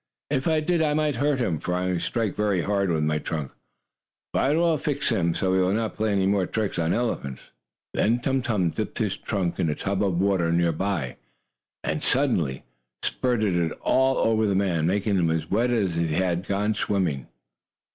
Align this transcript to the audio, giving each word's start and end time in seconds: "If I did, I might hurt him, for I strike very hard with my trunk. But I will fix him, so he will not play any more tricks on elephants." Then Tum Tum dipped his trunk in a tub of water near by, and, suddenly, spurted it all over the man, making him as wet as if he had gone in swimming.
"If 0.31 0.47
I 0.47 0.61
did, 0.61 0.81
I 0.81 0.95
might 0.95 1.17
hurt 1.17 1.37
him, 1.37 1.59
for 1.59 1.75
I 1.75 1.99
strike 1.99 2.33
very 2.35 2.63
hard 2.63 2.89
with 2.89 3.03
my 3.03 3.19
trunk. 3.19 3.51
But 4.33 4.49
I 4.49 4.55
will 4.55 4.79
fix 4.79 5.09
him, 5.09 5.35
so 5.35 5.53
he 5.53 5.59
will 5.59 5.73
not 5.73 5.93
play 5.93 6.11
any 6.11 6.25
more 6.25 6.47
tricks 6.47 6.79
on 6.79 6.91
elephants." 6.91 7.51
Then 7.93 8.17
Tum 8.19 8.41
Tum 8.41 8.71
dipped 8.71 8.97
his 8.97 9.15
trunk 9.15 9.59
in 9.59 9.69
a 9.69 9.75
tub 9.75 10.03
of 10.03 10.19
water 10.19 10.51
near 10.51 10.71
by, 10.71 11.17
and, 11.83 12.01
suddenly, 12.01 12.63
spurted 13.03 13.55
it 13.55 13.73
all 13.83 14.17
over 14.17 14.47
the 14.47 14.55
man, 14.55 14.87
making 14.87 15.19
him 15.19 15.29
as 15.29 15.51
wet 15.51 15.69
as 15.69 15.95
if 15.95 16.09
he 16.09 16.15
had 16.15 16.47
gone 16.47 16.65
in 16.71 16.73
swimming. 16.73 17.27